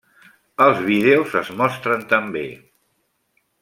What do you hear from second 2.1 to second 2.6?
també.